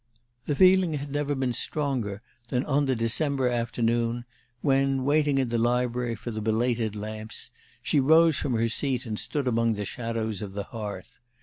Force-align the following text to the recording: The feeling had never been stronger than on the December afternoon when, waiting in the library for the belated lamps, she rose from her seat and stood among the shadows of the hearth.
The 0.45 0.55
feeling 0.55 0.95
had 0.95 1.11
never 1.11 1.35
been 1.35 1.53
stronger 1.53 2.19
than 2.47 2.65
on 2.65 2.85
the 2.87 2.95
December 2.95 3.47
afternoon 3.49 4.25
when, 4.61 5.05
waiting 5.05 5.37
in 5.37 5.49
the 5.49 5.59
library 5.59 6.15
for 6.15 6.31
the 6.31 6.41
belated 6.41 6.95
lamps, 6.95 7.51
she 7.83 7.99
rose 7.99 8.35
from 8.35 8.55
her 8.55 8.67
seat 8.67 9.05
and 9.05 9.19
stood 9.19 9.47
among 9.47 9.75
the 9.75 9.85
shadows 9.85 10.41
of 10.41 10.53
the 10.53 10.63
hearth. 10.63 11.19